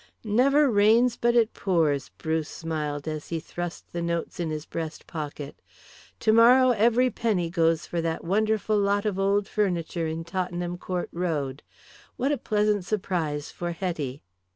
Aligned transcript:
"Never 0.23 0.67
rains 0.67 1.15
but 1.15 1.35
it 1.35 1.53
pours," 1.53 2.09
Bruce 2.17 2.49
smiled 2.49 3.07
as 3.07 3.29
he 3.29 3.39
thrust 3.39 3.91
the 3.93 4.01
notes 4.01 4.39
in 4.39 4.49
his 4.49 4.65
breast 4.65 5.05
pocket. 5.05 5.61
"Tomorrow 6.19 6.71
every 6.71 7.11
penny 7.11 7.51
goes 7.51 7.85
for 7.85 8.01
that 8.01 8.23
wonderful 8.23 8.79
lot 8.79 9.05
of 9.05 9.19
old 9.19 9.47
furniture 9.47 10.07
in 10.07 10.23
Tottenham 10.23 10.79
Court 10.79 11.09
Road. 11.13 11.61
What 12.17 12.31
a 12.31 12.39
pleasant 12.39 12.83
surprise 12.83 13.51
for 13.51 13.73
Hetty!" 13.73 14.23